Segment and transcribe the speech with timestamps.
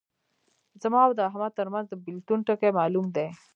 [0.83, 3.27] زما او د احمد ترمنځ د بېلتون ټکی معلوم دی.